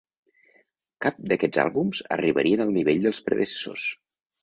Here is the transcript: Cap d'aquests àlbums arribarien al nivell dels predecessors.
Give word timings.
Cap 1.07 1.19
d'aquests 1.33 1.63
àlbums 1.65 2.03
arribarien 2.17 2.67
al 2.67 2.75
nivell 2.81 3.07
dels 3.09 3.25
predecessors. 3.29 3.91